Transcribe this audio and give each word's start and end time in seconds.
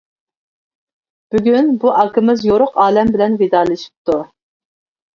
بۈگۈن 1.35 1.69
بۇ 1.85 1.95
ئاكىمىز 1.97 2.43
يورۇق 2.49 2.83
ئالەم 2.87 3.15
بىلەن 3.19 3.39
ۋىدالىشىپتۇ. 3.45 4.21